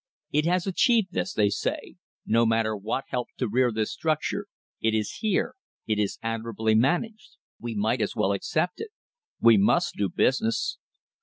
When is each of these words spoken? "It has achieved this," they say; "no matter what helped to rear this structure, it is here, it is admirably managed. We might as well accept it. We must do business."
"It 0.31 0.45
has 0.47 0.65
achieved 0.65 1.09
this," 1.11 1.31
they 1.31 1.49
say; 1.49 1.97
"no 2.25 2.43
matter 2.43 2.75
what 2.75 3.03
helped 3.09 3.37
to 3.37 3.47
rear 3.47 3.71
this 3.71 3.91
structure, 3.93 4.47
it 4.81 4.95
is 4.95 5.17
here, 5.19 5.53
it 5.85 5.99
is 5.99 6.17
admirably 6.23 6.73
managed. 6.73 7.37
We 7.59 7.75
might 7.75 8.01
as 8.01 8.15
well 8.15 8.31
accept 8.31 8.81
it. 8.81 8.89
We 9.39 9.57
must 9.57 9.93
do 9.97 10.09
business." 10.09 10.79